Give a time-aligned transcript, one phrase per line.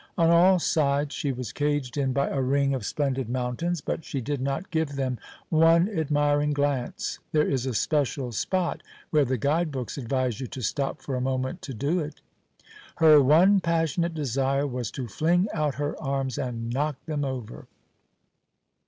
[0.17, 4.19] On all sides she was caged in by a ring of splendid mountains, but she
[4.19, 9.71] did not give them one admiring glance (there is a special spot where the guide
[9.71, 12.19] books advise you to stop for a moment to do it);
[12.95, 17.67] her one passionate desire was to fling out her arms and knock them over.